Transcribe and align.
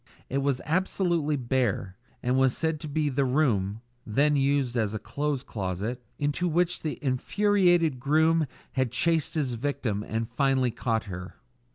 It 0.29 0.39
was 0.39 0.63
absolutely 0.65 1.35
bare, 1.35 1.95
and 2.23 2.35
was 2.35 2.57
said 2.57 2.79
to 2.79 2.87
be 2.87 3.07
the 3.07 3.23
room 3.23 3.81
then 4.03 4.35
used 4.35 4.75
as 4.75 4.95
a 4.95 4.97
clothes 4.99 5.43
closet 5.43 6.03
into 6.17 6.47
which 6.47 6.81
the 6.81 6.97
infuriated 7.03 7.99
groom 7.99 8.47
had 8.71 8.91
chased 8.91 9.35
his 9.35 9.53
victim 9.53 10.01
and 10.01 10.27
finally 10.27 10.71
caught 10.71 11.03
her. 11.03 11.35